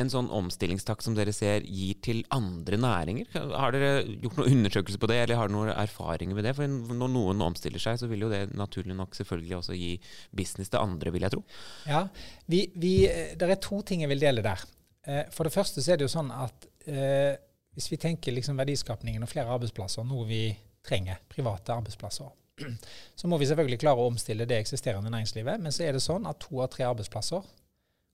en 0.00 0.10
sånn 0.12 0.30
omstillingstakt 0.34 1.04
som 1.06 1.14
dere 1.16 1.34
ser, 1.36 1.64
gir 1.66 1.98
til 2.04 2.22
andre 2.34 2.78
næringer? 2.80 3.30
Har 3.52 3.74
dere 3.74 4.02
gjort 4.08 4.40
noen 4.40 4.56
undersøkelser 4.58 5.02
på 5.02 5.10
det, 5.10 5.20
eller 5.24 5.38
har 5.38 5.50
dere 5.50 5.56
noen 5.56 5.72
erfaringer 5.74 6.38
med 6.38 6.48
det? 6.48 6.56
For 6.58 6.66
når 6.70 7.12
noen 7.14 7.44
omstiller 7.46 7.82
seg, 7.82 8.00
så 8.00 8.08
vil 8.10 8.26
jo 8.26 8.32
det 8.32 8.46
naturlig 8.58 8.96
nok 8.98 9.14
selvfølgelig 9.18 9.58
også 9.60 9.78
gi 9.78 9.92
business 10.36 10.72
til 10.72 10.82
andre, 10.82 11.14
vil 11.14 11.26
jeg 11.26 11.36
tro. 11.36 11.44
Ja, 11.90 12.06
vi, 12.50 12.64
vi, 12.80 12.94
Det 13.38 13.48
er 13.48 13.62
to 13.62 13.82
ting 13.86 14.04
jeg 14.04 14.12
vil 14.12 14.24
dele 14.24 14.44
der. 14.44 14.64
Eh, 15.06 15.22
for 15.32 15.48
det 15.48 15.54
første 15.54 15.82
så 15.82 15.94
er 15.94 16.00
det 16.00 16.08
jo 16.08 16.12
sånn 16.12 16.32
at 16.34 16.66
eh, 16.90 17.38
hvis 17.76 17.90
vi 17.92 18.00
tenker 18.00 18.34
liksom 18.34 18.58
verdiskapningen 18.60 19.24
og 19.24 19.30
flere 19.30 19.52
arbeidsplasser, 19.54 20.04
noe 20.06 20.26
vi 20.28 20.42
trenger, 20.86 21.20
private 21.30 21.76
arbeidsplasser, 21.76 22.28
så 23.18 23.30
må 23.30 23.38
vi 23.40 23.48
selvfølgelig 23.48 23.80
klare 23.80 24.02
å 24.02 24.10
omstille 24.10 24.48
det 24.48 24.58
eksisterende 24.60 25.12
næringslivet. 25.12 25.62
Men 25.62 25.74
så 25.74 25.86
er 25.86 25.96
det 25.96 26.04
sånn 26.04 26.28
at 26.28 26.40
to 26.44 26.60
av 26.60 26.70
tre 26.72 26.88
arbeidsplasser 26.88 27.46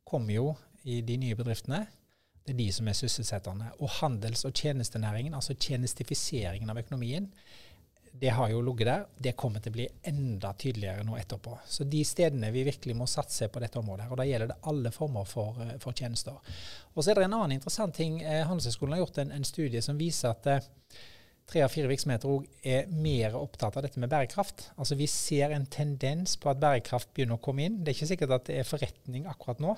kommer 0.06 0.36
jo 0.36 0.52
i 0.86 1.00
de 1.02 1.18
nye 1.18 1.36
bedriftene, 1.38 1.84
det 2.46 2.54
er 2.54 2.60
de 2.60 2.66
som 2.72 2.88
er 2.88 2.94
sysselsetterne. 2.94 3.72
Og 3.82 3.90
handels- 3.98 4.46
og 4.46 4.54
tjenestenæringen, 4.54 5.34
altså 5.34 5.56
tjenestifiseringen 5.58 6.70
av 6.70 6.78
økonomien, 6.78 7.26
det 8.20 8.30
har 8.32 8.48
jo 8.48 8.62
ligget 8.64 8.88
der. 8.88 9.02
Det 9.18 9.34
kommer 9.36 9.60
til 9.60 9.72
å 9.72 9.76
bli 9.76 9.86
enda 10.08 10.52
tydeligere 10.56 11.04
nå 11.04 11.18
etterpå. 11.18 11.58
Så 11.68 11.84
de 11.90 12.00
stedene 12.06 12.52
vi 12.54 12.64
virkelig 12.64 12.96
må 12.96 13.08
satse 13.10 13.48
på 13.52 13.60
dette 13.60 13.80
området, 13.80 14.06
og 14.10 14.20
da 14.20 14.24
gjelder 14.28 14.52
det 14.52 14.60
alle 14.70 14.92
former 14.94 15.26
for, 15.28 15.58
eh, 15.60 15.76
for 15.82 15.92
tjenester. 15.92 16.38
Og 16.94 17.02
så 17.02 17.10
er 17.10 17.14
det 17.14 17.24
en 17.24 17.34
annen 17.34 17.58
interessant 17.58 17.94
ting. 17.94 18.22
Eh, 18.22 18.46
Handelshøyskolen 18.46 18.94
har 18.94 19.04
gjort 19.04 19.18
en, 19.18 19.32
en, 19.32 19.44
studie 19.44 19.82
som 19.82 19.98
viser 19.98 20.30
at 20.30 20.46
eh, 20.46 20.60
tre 21.46 21.62
av 21.62 21.68
fire 21.68 21.88
virksomheter 21.88 22.46
er 22.64 22.86
mer 22.86 23.36
opptatt 23.36 23.76
av 23.76 23.82
dette 23.82 24.00
med 24.00 24.10
bærekraft. 24.10 24.70
Altså 24.78 24.96
Vi 24.96 25.06
ser 25.06 25.50
en 25.50 25.66
tendens 25.66 26.36
på 26.36 26.50
at 26.50 26.60
bærekraft 26.60 27.12
begynner 27.12 27.36
å 27.36 27.42
komme 27.42 27.66
inn. 27.66 27.82
Det 27.84 27.92
er 27.92 27.98
ikke 27.98 28.12
sikkert 28.14 28.30
at 28.38 28.46
det 28.46 28.58
er 28.60 28.70
forretning 28.70 29.26
akkurat 29.26 29.60
nå, 29.60 29.76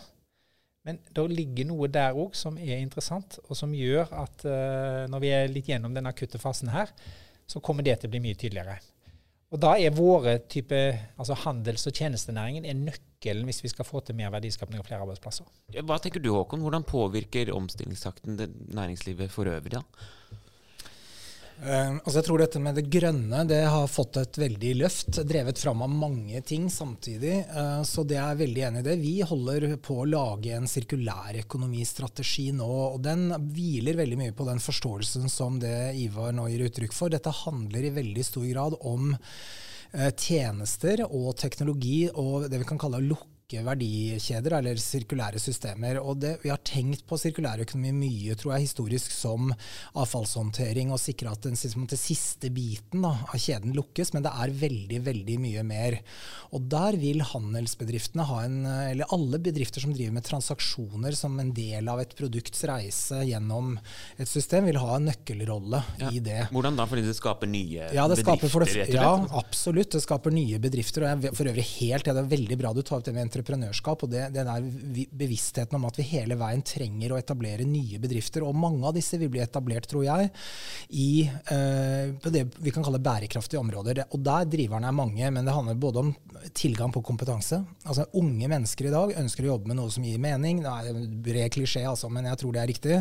men 0.87 1.01
det 1.15 1.25
ligger 1.33 1.69
noe 1.69 1.89
der 1.93 2.17
òg 2.17 2.37
som 2.39 2.59
er 2.61 2.79
interessant, 2.79 3.41
og 3.49 3.57
som 3.59 3.75
gjør 3.75 4.13
at 4.25 4.45
uh, 4.47 5.07
når 5.11 5.25
vi 5.25 5.33
er 5.35 5.51
litt 5.53 5.69
gjennom 5.71 5.97
den 5.97 6.09
akutte 6.09 6.41
fasen 6.41 6.71
her, 6.73 6.93
så 7.49 7.61
kommer 7.65 7.85
det 7.85 7.99
til 8.01 8.11
å 8.11 8.15
bli 8.15 8.23
mye 8.25 8.39
tydeligere. 8.39 8.79
Og 9.49 9.61
da 9.63 9.73
er 9.81 9.95
våre 9.97 10.35
type, 10.45 10.77
altså 11.17 11.37
handels- 11.47 11.87
og 11.89 11.97
tjenestenæringen 11.97 12.67
er 12.69 12.77
nøkkelen 12.77 13.49
hvis 13.49 13.63
vi 13.65 13.71
skal 13.73 13.87
få 13.89 14.03
til 14.05 14.19
mer 14.19 14.33
verdiskapning 14.35 14.83
og 14.83 14.89
flere 14.89 15.07
arbeidsplasser. 15.07 15.49
Hva 15.81 15.97
tenker 16.05 16.21
du 16.21 16.35
Håkon, 16.35 16.61
hvordan 16.61 16.85
påvirker 16.89 17.55
omstillingstakten 17.57 18.37
næringslivet 18.77 19.33
for 19.33 19.49
øvrig? 19.49 19.79
da? 19.79 20.43
Uh, 21.59 21.97
altså 22.05 22.21
jeg 22.21 22.27
tror 22.29 22.39
dette 22.39 22.61
med 22.63 22.77
det 22.79 22.85
grønne 22.87 23.41
det 23.51 23.65
har 23.67 23.89
fått 23.91 24.15
et 24.21 24.37
veldig 24.39 24.73
løft, 24.79 25.19
drevet 25.27 25.59
fram 25.59 25.81
av 25.83 25.91
mange 25.91 26.39
ting 26.47 26.69
samtidig. 26.71 27.41
Uh, 27.51 27.83
så 27.87 28.05
det 28.07 28.19
er 28.19 28.29
jeg 28.31 28.41
veldig 28.45 28.65
enig 28.69 28.83
i 28.83 28.87
det. 28.87 28.97
Vi 29.03 29.15
holder 29.27 29.67
på 29.83 29.97
å 30.03 30.07
lage 30.07 30.55
en 30.55 30.71
sirkulærøkonomistrategi 30.71 32.53
nå. 32.55 32.69
og 32.93 33.01
Den 33.03 33.33
hviler 33.51 33.99
veldig 33.99 34.21
mye 34.21 34.37
på 34.39 34.47
den 34.47 34.63
forståelsen 34.63 35.27
som 35.33 35.59
det 35.63 35.97
Ivar 35.99 36.31
nå 36.37 36.47
gir 36.53 36.69
uttrykk 36.69 36.95
for. 36.95 37.11
Dette 37.11 37.35
handler 37.43 37.89
i 37.89 37.97
veldig 37.97 38.27
stor 38.29 38.47
grad 38.53 38.79
om 38.87 39.11
uh, 39.17 40.11
tjenester 40.15 41.03
og 41.09 41.33
teknologi 41.43 42.05
og 42.13 42.47
det 42.53 42.63
vi 42.63 42.71
kan 42.71 42.79
kalle 42.79 43.03
å 43.03 43.09
lukke 43.11 43.38
like 43.49 43.65
verdikjeder, 43.65 44.59
eller 44.59 44.77
sirkulære 44.77 45.41
systemer. 45.41 45.97
Og 46.03 46.19
det, 46.21 46.35
vi 46.43 46.51
har 46.53 46.61
tenkt 46.61 47.07
på 47.09 47.17
sirkulærøkonomi 47.17 47.95
mye, 47.97 48.35
tror 48.37 48.53
jeg, 48.55 48.67
historisk 48.67 49.13
som 49.15 49.49
avfallshåndtering, 49.97 50.93
og 50.93 51.01
sikre 51.01 51.33
at 51.33 51.47
den, 51.47 51.57
den 51.57 52.01
siste 52.01 52.51
biten 52.53 53.07
da, 53.07 53.15
av 53.25 53.41
kjeden 53.41 53.73
lukkes, 53.73 54.13
men 54.13 54.27
det 54.27 54.33
er 54.37 54.53
veldig, 54.53 54.99
veldig 55.07 55.37
mye 55.41 55.65
mer. 55.65 55.97
Og 56.53 56.67
der 56.69 56.99
vil 57.01 57.23
handelsbedriftene 57.25 58.27
ha 58.29 58.43
en, 58.45 58.59
eller 58.67 59.09
alle 59.17 59.41
bedrifter 59.41 59.81
som 59.81 59.95
driver 59.97 60.19
med 60.19 60.29
transaksjoner 60.29 61.17
som 61.17 61.41
en 61.41 61.55
del 61.57 61.89
av 61.89 62.03
et 62.05 62.13
produkts 62.19 62.67
reise 62.69 63.23
gjennom 63.31 63.79
et 64.19 64.29
system, 64.29 64.69
vil 64.69 64.81
ha 64.83 64.99
en 64.99 65.09
nøkkelrolle 65.09 65.83
ja. 66.03 66.13
i 66.13 66.21
det. 66.21 66.51
Hvordan 66.53 66.77
da? 66.77 66.89
Fordi 66.89 67.07
det 67.09 67.17
skaper 67.17 67.49
nye 67.49 67.89
ja, 67.97 68.05
det 68.13 68.21
bedrifter? 68.21 68.53
Skaper 68.53 68.77
det, 68.77 69.01
ja, 69.01 69.09
absolutt. 69.41 69.95
Det 69.97 70.05
skaper 70.05 70.37
nye 70.37 70.61
bedrifter. 70.61 71.09
og 71.09 71.25
jeg 71.25 71.37
for 71.41 71.49
øvrig 71.49 71.67
helt, 71.79 72.05
ja, 72.05 72.13
Det 72.13 72.27
er 72.27 72.33
veldig 72.37 72.61
bra 72.61 72.77
du 72.77 72.85
tar 72.85 73.01
opp 73.01 73.09
det 73.09 73.17
med 73.17 73.38
entreprenørskap 73.39 74.05
og 74.05 74.11
det, 74.13 74.27
det 74.35 74.45
der 74.47 74.67
bevisstheten 75.19 75.79
om 75.79 75.87
at 75.89 75.99
vi 76.01 76.07
hele 76.11 76.37
veien 76.39 76.65
trenger 76.67 77.15
å 77.15 77.21
etablere 77.21 77.67
nye 77.69 78.01
bedrifter. 78.03 78.45
Og 78.45 78.57
mange 78.59 78.85
av 78.89 78.97
disse 78.97 79.19
vil 79.21 79.31
bli 79.33 79.43
etablert, 79.45 79.89
tror 79.91 80.05
jeg, 80.07 80.31
i 80.91 81.11
eh, 81.25 82.15
på 82.19 82.33
det 82.35 82.45
vi 82.59 82.73
kan 82.75 82.85
kalle 82.87 83.01
bærekraftige 83.03 83.61
områder. 83.63 84.05
Og 84.13 84.23
der 84.27 84.49
driverne 84.51 84.91
er 84.91 84.97
mange, 84.97 85.31
men 85.35 85.47
det 85.47 85.55
handler 85.55 85.79
både 85.79 86.05
om 86.05 86.13
tilgang 86.57 86.93
på 86.95 87.03
kompetanse. 87.07 87.61
Altså 87.85 88.07
Unge 88.19 88.49
mennesker 88.51 88.89
i 88.89 88.95
dag 88.95 89.15
ønsker 89.21 89.47
å 89.47 89.53
jobbe 89.53 89.71
med 89.71 89.79
noe 89.81 89.93
som 89.95 90.07
gir 90.07 90.21
mening. 90.23 90.63
Det 90.65 90.73
er 90.73 90.93
en 90.93 91.19
bred 91.25 91.53
klisjé, 91.55 91.85
altså, 91.89 92.11
men 92.13 92.29
jeg 92.31 92.41
tror 92.43 92.55
det 92.55 92.63
er 92.63 92.73
riktig. 92.73 93.01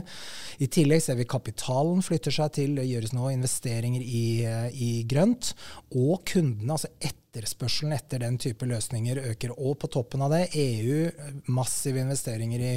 I 0.63 0.71
tillegg 0.71 1.03
ser 1.03 1.19
vi 1.19 1.29
kapitalen 1.29 2.03
flytter 2.05 2.33
seg 2.33 2.53
til, 2.57 2.75
det 2.77 2.87
gjøres 2.89 3.15
nå 3.15 3.31
investeringer 3.33 4.03
i, 4.03 4.25
eh, 4.47 4.67
i 4.73 4.91
grønt. 5.09 5.53
Og 5.95 6.21
kundene, 6.27 6.77
altså 6.77 6.91
etter 6.97 7.26
etterspørselen 7.37 7.93
etter 7.95 8.21
den 8.23 8.37
type 8.41 8.67
løsninger 8.67 9.21
øker. 9.31 9.53
Og 9.57 9.77
på 9.81 9.89
toppen 9.93 10.23
av 10.25 10.33
det, 10.33 10.49
EU, 10.57 11.07
massive 11.53 12.01
investeringer 12.01 12.63
i, 12.63 12.73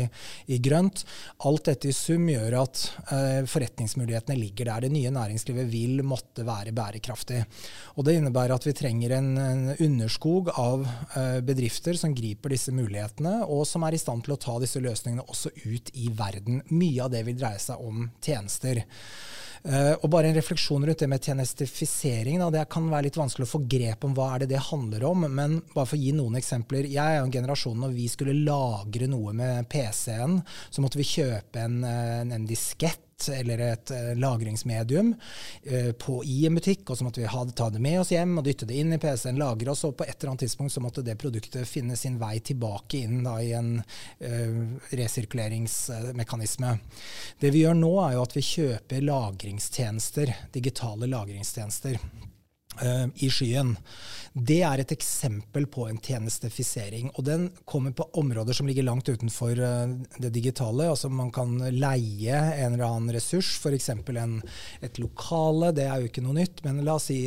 i 0.54 0.58
grønt. 0.62 1.04
Alt 1.48 1.70
dette 1.70 1.90
i 1.90 1.96
sum 1.96 2.28
gjør 2.30 2.58
at 2.62 2.82
uh, 3.10 3.40
forretningsmulighetene 3.50 4.38
ligger 4.38 4.70
der. 4.70 4.86
Det 4.86 4.92
nye 4.94 5.12
næringslivet 5.14 5.70
vil 5.72 6.04
måtte 6.06 6.46
være 6.46 6.74
bærekraftig. 6.76 7.42
Og 7.96 8.06
det 8.06 8.18
innebærer 8.18 8.56
at 8.56 8.68
vi 8.68 8.76
trenger 8.76 9.16
en, 9.18 9.32
en 9.40 9.66
underskog 9.74 10.52
av 10.54 10.86
uh, 10.86 11.40
bedrifter 11.46 11.98
som 11.98 12.14
griper 12.16 12.54
disse 12.54 12.74
mulighetene, 12.74 13.40
og 13.48 13.66
som 13.68 13.84
er 13.86 13.96
i 13.96 14.02
stand 14.02 14.26
til 14.26 14.36
å 14.36 14.40
ta 14.40 14.58
disse 14.62 14.82
løsningene 14.82 15.26
også 15.26 15.52
ut 15.64 15.92
i 15.98 16.10
verden. 16.16 16.62
Mye 16.70 17.06
av 17.06 17.14
det 17.14 17.24
vil 17.26 17.38
dreie 17.40 17.60
seg 17.62 17.80
om 17.82 18.08
tjenester. 18.22 18.84
Uh, 19.60 19.92
og 20.00 20.08
bare 20.12 20.30
en 20.30 20.36
refleksjon 20.38 20.86
rundt 20.88 21.02
det 21.02 21.08
med 21.10 21.24
tjenestifisering. 21.24 22.40
Det 22.54 22.64
kan 22.72 22.88
være 22.88 23.08
litt 23.08 23.18
vanskelig 23.20 23.48
å 23.48 23.52
få 23.52 23.62
grep 23.68 24.06
om 24.08 24.14
hva 24.16 24.30
er 24.34 24.44
det 24.44 24.52
det 24.54 24.62
handler 24.70 25.04
om. 25.10 25.26
Men 25.28 25.58
bare 25.74 25.86
for 25.90 25.98
å 25.98 26.00
gi 26.00 26.14
noen 26.16 26.38
eksempler. 26.40 26.88
Jeg 26.88 27.02
er 27.02 27.20
jo 27.20 27.28
en 27.28 27.36
generasjon 27.36 27.84
når 27.84 27.94
vi 27.96 28.08
skulle 28.12 28.38
lagre 28.40 29.10
noe 29.10 29.34
med 29.36 29.68
PC-en, 29.70 30.40
så 30.70 30.84
måtte 30.84 31.00
vi 31.00 31.08
kjøpe 31.08 31.60
en, 31.60 31.82
en, 31.84 32.32
en 32.38 32.48
eller 33.28 33.62
et 33.66 33.92
uh, 33.94 34.12
lagringsmedium 34.16 35.12
uh, 35.14 35.92
på, 35.92 36.20
i 36.24 36.46
en 36.46 36.56
butikk, 36.56 36.86
og 36.88 36.98
så 36.98 37.06
måtte 37.06 37.22
vi 37.22 37.28
ha, 37.30 37.44
ta 37.56 37.68
det 37.70 37.82
med 37.82 38.00
oss 38.00 38.12
hjem 38.14 38.38
og 38.40 38.46
dytte 38.46 38.68
det 38.70 38.78
inn 38.80 38.96
i 38.96 39.00
PC-en, 39.02 39.40
lagre 39.40 39.74
oss, 39.74 39.84
og 39.88 39.96
på 39.98 40.06
et 40.06 40.16
eller 40.16 40.32
annet 40.32 40.46
tidspunkt 40.46 40.74
så 40.74 40.84
måtte 40.84 41.04
det 41.06 41.18
produktet 41.20 41.68
finne 41.68 41.98
sin 41.98 42.18
vei 42.20 42.38
tilbake 42.40 43.04
inn 43.04 43.22
da, 43.26 43.36
i 43.42 43.52
en 43.58 43.76
uh, 43.80 44.90
resirkuleringsmekanisme. 44.90 46.76
Det 47.40 47.52
vi 47.52 47.64
gjør 47.66 47.78
nå, 47.78 47.94
er 48.06 48.16
jo 48.16 48.26
at 48.26 48.36
vi 48.38 48.46
kjøper 48.46 49.08
lagringstjenester, 49.10 50.34
digitale 50.54 51.10
lagringstjenester. 51.10 51.98
I 53.14 53.28
skyen. 53.32 53.74
Det 54.30 54.60
er 54.62 54.78
et 54.78 54.92
eksempel 54.94 55.64
på 55.66 55.88
en 55.90 55.96
tjenestefisering. 55.98 57.08
Og 57.18 57.24
den 57.26 57.48
kommer 57.66 57.90
på 57.96 58.06
områder 58.20 58.54
som 58.54 58.68
ligger 58.68 58.86
langt 58.86 59.08
utenfor 59.10 59.58
eh, 59.58 59.94
det 60.22 60.30
digitale. 60.36 60.86
Altså 60.86 61.10
man 61.10 61.32
kan 61.34 61.56
leie 61.74 62.36
en 62.38 62.76
eller 62.76 62.86
annen 62.86 63.10
ressurs, 63.16 63.56
f.eks. 63.58 63.90
et 64.86 65.00
lokale. 65.02 65.72
Det 65.74 65.88
er 65.88 65.98
jo 65.98 66.10
ikke 66.10 66.22
noe 66.22 66.38
nytt. 66.38 66.62
Men 66.66 66.78
la 66.86 66.94
oss 66.94 67.08
si 67.10 67.18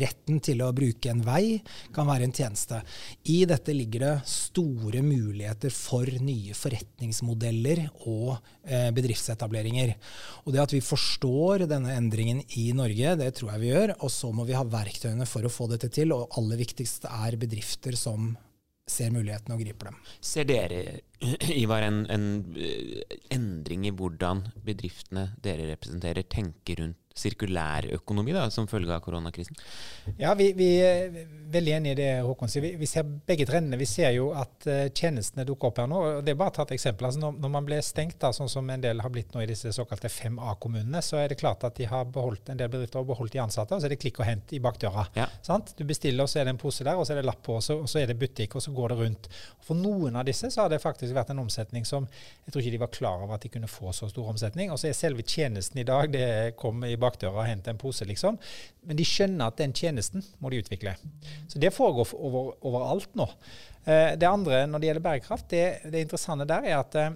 retten 0.00 0.40
til 0.40 0.64
å 0.64 0.72
bruke 0.72 1.12
en 1.12 1.20
vei 1.26 1.60
kan 1.92 2.08
være 2.08 2.30
en 2.30 2.32
tjeneste. 2.32 2.80
I 3.28 3.42
dette 3.48 3.76
ligger 3.76 4.06
det 4.06 4.14
store 4.32 5.04
muligheter 5.04 5.74
for 5.74 6.08
nye 6.24 6.56
forretningsmodeller 6.56 7.84
og 8.06 8.38
eh, 8.64 8.88
bedriftsetableringer. 8.96 9.94
Og 10.46 10.56
det 10.56 10.64
at 10.64 10.72
vi 10.72 10.80
forstår 10.80 11.68
denne 11.68 11.92
endringen 11.98 12.40
i 12.56 12.70
Norge, 12.72 13.18
det 13.20 13.34
tror 13.36 13.52
jeg 13.52 13.66
vi 13.66 13.72
gjør. 13.74 13.96
Og 14.00 14.16
så 14.16 14.32
må 14.32 14.48
vi 14.48 14.56
ha 14.56 14.61
verktøyene 14.70 15.26
for 15.28 15.46
å 15.46 15.52
få 15.52 15.68
dette 15.72 15.90
til. 15.92 16.14
Og 16.14 16.22
og 16.22 16.38
aller 16.40 16.60
viktigst 16.62 17.06
er 17.10 17.38
bedrifter 17.40 17.96
som 17.98 18.32
ser 18.88 19.12
mulighetene 19.14 19.56
og 19.56 19.62
griper 19.62 19.90
dem. 19.90 19.98
Ser 20.20 20.46
dere, 20.48 20.80
Ivar, 21.62 21.84
en, 21.86 22.02
en 22.10 22.26
eh, 22.58 23.18
endring 23.34 23.86
i 23.86 23.94
hvordan 23.94 24.44
bedriftene 24.66 25.28
dere 25.42 25.68
representerer, 25.70 26.26
tenker 26.26 26.82
rundt 26.82 26.98
sirkulærøkonomi 27.18 28.34
da, 28.36 28.46
som 28.52 28.68
følge 28.70 28.94
av 28.94 29.02
koronakrisen? 29.04 29.58
Ja, 30.18 30.34
vi, 30.38 30.50
vi, 30.56 30.68
er 30.82 31.12
veldig 31.52 31.74
enig 31.76 31.94
i 31.94 31.98
det 31.98 32.10
Håkon 32.26 32.50
sier. 32.50 32.64
Vi, 32.64 32.72
vi, 32.80 32.88
ser 32.88 33.06
begge 33.06 33.46
trendene. 33.48 33.78
Vi 33.80 33.88
ser 33.88 34.12
jo 34.16 34.30
at 34.38 34.68
uh, 34.68 34.86
tjenestene 34.88 35.46
dukker 35.48 35.70
opp 35.70 35.82
her 35.82 35.90
nå. 35.90 36.00
og 36.02 36.24
det 36.26 36.34
er 36.34 36.40
bare 36.40 36.54
å 36.54 36.56
ta 36.56 36.66
et 36.66 36.74
eksempel. 36.78 37.08
Altså, 37.08 37.22
når, 37.22 37.38
når, 37.42 37.54
man 37.56 37.68
ble 37.68 37.80
stengt, 37.84 38.18
da, 38.22 38.32
sånn 38.36 38.50
som 38.52 38.70
en 38.72 38.84
del 38.84 39.02
har 39.04 39.12
blitt 39.12 39.34
nå 39.34 39.44
i 39.44 39.48
disse 39.50 39.72
såkalte 39.74 40.10
5A-kommunene, 40.12 41.02
så 41.04 41.20
er 41.22 41.32
det 41.32 41.40
klart 41.42 41.66
at 41.68 41.78
de 41.78 41.88
har 41.90 42.08
beholdt, 42.12 42.52
en 42.52 42.60
del 42.60 42.70
bedrifter 42.72 43.02
har 43.02 43.08
beholdt 43.08 43.36
de 43.36 43.42
ansatte, 43.44 43.76
og 43.76 43.82
så 43.82 43.88
er 43.88 43.96
det 43.96 44.00
klikk 44.02 44.22
og 44.22 44.28
hent 44.28 44.54
i 44.56 44.62
bakdøra. 44.62 45.06
Ja. 45.18 45.28
Du 45.76 45.84
bestiller, 45.88 46.24
og 46.24 46.30
så 46.30 46.40
er 46.40 46.48
det 46.48 46.56
en 46.56 46.60
pose 46.60 46.84
der, 46.86 46.98
og 46.98 47.06
så 47.06 47.14
er 47.14 47.20
det 47.20 47.28
lapp 47.28 47.42
på, 47.44 47.56
og 47.58 47.64
så, 47.64 47.78
og 47.82 47.90
så 47.90 48.02
er 48.02 48.10
det 48.10 48.18
butikk, 48.20 48.56
og 48.58 48.64
så 48.64 48.74
går 48.74 48.92
det 48.92 48.98
rundt. 49.02 49.28
For 49.66 49.78
noen 49.78 50.16
av 50.18 50.26
disse 50.28 50.50
så 50.52 50.64
har 50.64 50.72
det 50.72 50.82
faktisk 50.82 51.14
vært 51.16 51.32
en 51.34 51.42
omsetning 51.42 51.86
som 51.88 52.06
jeg 52.44 52.52
tror 52.52 52.62
ikke 52.62 52.74
de 52.74 52.82
var 52.82 52.92
klar 52.92 53.24
over 53.24 53.36
at 53.36 53.44
de 53.44 53.50
kunne 53.52 53.70
få 53.70 53.92
så 53.94 54.08
stor 54.10 54.32
omsetning. 54.32 54.72
Og 54.72 54.80
så 54.80 54.88
er 54.90 54.96
selve 54.98 55.24
tjenesten 55.26 55.80
i 55.82 55.86
dag 55.88 56.10
det 56.12 56.26
kom 56.60 56.82
i 56.86 56.96
bakdøra 57.02 57.42
og 57.42 57.48
hente 57.48 57.72
en 57.72 57.80
pose, 57.80 58.06
liksom. 58.08 58.38
Men 58.88 58.98
de 58.98 59.06
skjønner 59.06 59.50
at 59.50 59.58
den 59.60 59.74
tjenesten 59.76 60.24
må 60.42 60.52
de 60.52 60.62
utvikle. 60.62 60.94
Så 61.50 61.60
det 61.62 61.74
foregår 61.74 62.14
over, 62.18 62.54
overalt 62.68 63.18
nå. 63.18 63.28
Eh, 63.84 64.14
det 64.18 64.28
andre 64.28 64.64
når 64.70 64.82
det 64.82 64.90
gjelder 64.90 65.06
bærekraft, 65.08 65.50
det, 65.50 65.92
det 65.92 66.06
interessante 66.06 66.48
der 66.48 66.70
er 66.70 66.78
at 66.80 66.98
eh, 66.98 67.14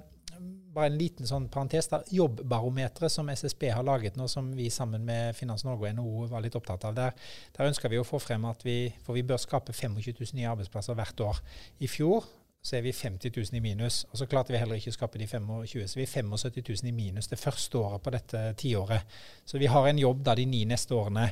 bare 0.76 0.90
en 0.90 0.98
liten 1.00 1.28
sånn 1.28 1.48
parentes 1.52 1.88
der. 1.92 2.04
Jobbbarometeret 2.12 3.12
som 3.12 3.30
SSB 3.32 3.70
har 3.72 3.86
laget 3.86 4.18
nå, 4.18 4.28
som 4.28 4.50
vi 4.56 4.68
sammen 4.72 5.06
med 5.08 5.36
Finans 5.38 5.64
Norge 5.66 5.88
og 5.88 5.98
NHO 5.98 6.26
var 6.32 6.44
litt 6.44 6.56
opptatt 6.58 6.84
av, 6.88 6.96
der, 6.96 7.28
der 7.56 7.70
ønsker 7.70 7.92
vi 7.92 8.00
å 8.00 8.06
få 8.06 8.20
frem 8.22 8.44
at 8.48 8.64
vi, 8.66 8.78
for 9.06 9.16
vi 9.16 9.24
bør 9.26 9.40
skape 9.40 9.72
25 9.72 9.96
000 10.12 10.36
nye 10.38 10.50
arbeidsplasser 10.52 10.98
hvert 10.98 11.24
år. 11.30 11.40
I 11.80 11.90
fjor 11.90 12.26
så 12.66 12.76
er 12.76 12.82
vi 12.82 12.92
50 12.92 13.30
000 13.30 13.58
i 13.58 13.62
minus. 13.62 14.00
Og 14.10 14.18
så 14.18 14.26
klarte 14.26 14.54
vi 14.54 14.58
heller 14.58 14.80
ikke 14.80 14.90
å 14.90 14.96
skape 14.96 15.20
de 15.20 15.28
25, 15.30 15.86
så 15.86 16.00
vi 16.00 16.06
er 16.06 16.10
75 16.10 16.56
000 16.82 16.90
i 16.90 16.94
minus 16.96 17.30
det 17.30 17.38
første 17.38 17.78
året 17.78 18.02
på 18.02 18.12
dette 18.14 18.42
tiåret. 18.58 19.18
Så 19.46 19.60
vi 19.62 19.70
har 19.70 19.86
en 19.86 20.00
jobb 20.02 20.24
da 20.26 20.34
de 20.34 20.48
ni 20.50 20.64
neste 20.66 20.96
årene. 20.98 21.28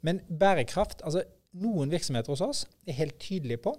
Men 0.00 0.22
bærekraft 0.28 1.04
altså 1.04 1.26
Noen 1.58 1.88
virksomheter 1.88 2.28
hos 2.28 2.42
oss 2.44 2.58
er 2.86 2.98
helt 2.98 3.16
tydelige 3.24 3.62
på 3.64 3.72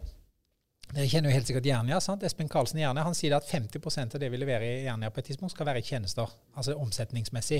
dere 0.89 1.05
kjenner 1.05 1.29
jo 1.29 1.37
helt 1.37 1.45
sikkert 1.45 1.67
Jernia. 1.69 1.99
sant? 2.01 2.23
Espen 2.25 2.47
Karlsen 2.49 2.79
i 2.79 2.81
Jernia 2.81 3.03
han 3.05 3.13
sier 3.17 3.35
at 3.37 3.45
50 3.45 4.15
av 4.15 4.21
det 4.23 4.29
vi 4.33 4.39
leverer 4.41 4.65
i 4.65 4.85
Jernia 4.87 5.11
på 5.13 5.21
et 5.21 5.27
tidspunkt, 5.29 5.53
skal 5.53 5.67
være 5.69 5.83
tjenester. 5.85 6.31
Altså 6.57 6.73
omsetningsmessig. 6.81 7.59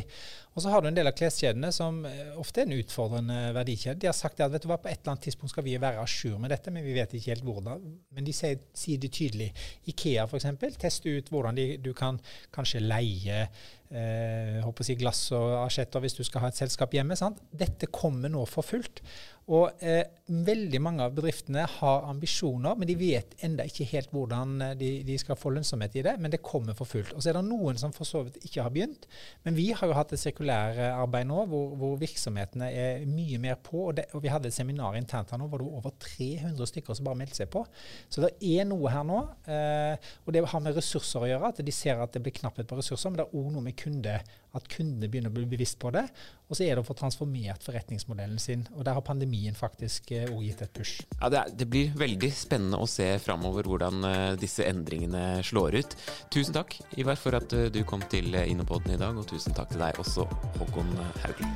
Og 0.56 0.64
så 0.64 0.72
har 0.74 0.82
du 0.82 0.90
en 0.90 0.98
del 0.98 1.08
av 1.08 1.14
kleskjedene 1.14 1.70
som 1.76 2.02
eh, 2.10 2.34
ofte 2.42 2.64
er 2.64 2.70
en 2.70 2.80
utfordrende 2.80 3.38
verdikjede. 3.54 4.00
De 4.02 4.10
har 4.10 4.18
sagt 4.18 4.42
at 4.42 4.50
vet 4.52 4.66
du 4.66 4.70
hva, 4.72 4.80
på 4.82 4.90
et 4.90 4.98
eller 4.98 5.14
annet 5.14 5.28
tidspunkt 5.30 5.54
skal 5.54 5.68
vi 5.68 5.78
være 5.78 6.02
à 6.02 6.08
jour 6.10 6.40
med 6.42 6.50
dette, 6.56 6.74
men 6.74 6.88
vi 6.88 6.96
vet 6.98 7.14
ikke 7.14 7.36
helt 7.36 7.46
hvordan. 7.46 7.86
Men 8.18 8.26
de 8.26 8.34
sier, 8.34 8.64
sier 8.74 8.98
det 9.04 9.14
tydelig. 9.14 9.52
Ikea 9.94 10.26
f.eks. 10.26 10.50
tester 10.82 11.22
ut 11.22 11.30
hvordan 11.30 11.60
de, 11.60 11.68
du 11.86 11.94
kan 11.94 12.18
kanskje 12.56 12.82
leie 12.82 13.46
eh, 13.90 14.60
håper 14.64 14.86
å 14.86 14.88
si 14.88 14.96
glass 15.00 15.26
og 15.38 15.56
asjetter 15.66 16.04
hvis 16.04 16.18
du 16.18 16.24
skal 16.28 16.46
ha 16.46 16.52
et 16.52 16.60
selskap 16.60 16.94
hjemme. 16.96 17.18
Sant? 17.20 17.42
Dette 17.52 17.90
kommer 17.94 18.32
nå 18.32 18.46
for 18.50 18.66
fullt. 18.66 19.04
Og 19.50 19.82
eh, 19.82 20.04
veldig 20.30 20.80
mange 20.84 21.06
av 21.08 21.14
bedriftene 21.18 21.64
har 21.80 22.04
ambisjoner, 22.06 22.76
men 22.78 22.86
de 22.86 22.96
vet 23.00 23.32
enda 23.46 23.66
ikke 23.66 23.88
helt 23.90 24.12
hvordan 24.14 24.52
eh, 24.62 24.76
de, 24.78 24.90
de, 25.08 25.16
skal 25.18 25.40
få 25.40 25.50
lønnsomhet 25.56 25.96
i 25.98 26.04
det. 26.06 26.14
Men 26.22 26.30
det 26.34 26.42
kommer 26.46 26.78
for 26.78 26.90
fullt. 26.90 27.16
Og 27.16 27.24
så 27.24 27.32
er 27.32 27.40
det 27.40 27.48
noen 27.48 27.80
som 27.82 27.94
for 27.96 28.06
så 28.06 28.22
vidt 28.28 28.38
ikke 28.46 28.68
har 28.68 28.74
begynt. 28.76 29.08
Men 29.48 29.58
vi 29.58 29.72
har 29.74 29.90
jo 29.90 29.96
hatt 29.98 30.14
et 30.14 30.22
sirkulærarbeid 30.22 31.26
nå 31.32 31.48
hvor, 31.50 31.74
hvor, 31.82 31.96
virksomhetene 32.00 32.70
er 32.70 33.08
mye 33.10 33.40
mer 33.42 33.58
på. 33.66 33.88
Og, 33.88 33.98
det, 33.98 34.06
og, 34.14 34.22
vi 34.22 34.30
hadde 34.30 34.52
et 34.52 34.58
seminar 34.58 35.00
internt 35.00 35.34
her 35.34 35.42
nå 35.42 35.50
hvor 35.50 35.64
det 35.64 35.70
var 35.72 35.82
over 35.82 35.98
300 36.06 36.70
stykker 36.70 37.00
som 37.00 37.10
bare 37.10 37.22
meldte 37.24 37.42
seg 37.42 37.50
på. 37.50 37.66
Så 38.06 38.22
det 38.28 38.36
er 38.46 38.70
noe 38.70 38.94
her 38.94 39.08
nå. 39.08 39.24
Eh, 39.50 40.14
og 40.28 40.36
det 40.36 40.46
har 40.54 40.66
med 40.68 40.78
ressurser 40.78 41.26
å 41.26 41.32
gjøre. 41.32 41.54
At 41.56 41.66
de 41.66 41.74
ser 41.74 41.98
at 41.98 42.14
det 42.14 42.22
blir 42.22 42.38
knapphet 42.38 42.70
på 42.70 42.78
ressurser. 42.78 43.10
Men 43.10 43.24
det 43.24 43.26
er 43.26 43.42
òg 43.42 43.50
noe 43.56 43.66
med 43.66 43.79
kunde, 43.80 44.20
at 44.58 44.68
kundene 44.72 45.08
begynner 45.12 45.32
å 45.32 45.36
bli 45.36 45.46
bevisst 45.50 45.78
på 45.82 45.92
det. 45.94 46.06
Og 46.50 46.58
så 46.58 46.66
er 46.66 46.74
det 46.74 46.82
å 46.84 46.88
få 46.88 46.96
transformert 46.98 47.64
forretningsmodellen 47.66 48.40
sin. 48.42 48.66
Og 48.76 48.86
der 48.88 48.98
har 48.98 49.06
pandemien 49.06 49.56
faktisk 49.58 50.12
òg 50.16 50.34
eh, 50.40 50.46
gitt 50.48 50.64
et 50.66 50.74
push. 50.76 50.96
Ja, 51.20 51.30
det, 51.30 51.38
er, 51.42 51.54
det, 51.62 51.70
blir 51.70 51.94
veldig 51.98 52.32
spennende 52.34 52.82
å 52.82 52.90
se 52.90 53.08
framover 53.24 53.70
hvordan 53.70 53.96
uh, 54.06 54.14
disse 54.40 54.66
endringene 54.66 55.44
slår 55.46 55.80
ut. 55.82 55.98
Tusen 56.34 56.56
takk, 56.58 56.80
Ivar, 57.00 57.20
for 57.22 57.38
at 57.38 57.54
uh, 57.54 57.68
du 57.74 57.84
kom 57.88 58.02
til 58.12 58.34
Innopoden 58.42 58.96
i 58.96 59.02
dag, 59.02 59.18
og 59.18 59.30
tusen 59.30 59.54
takk 59.58 59.70
til 59.74 59.84
deg 59.86 60.02
også, 60.02 60.26
Håkon 60.58 60.96
Hauglie. 61.24 61.54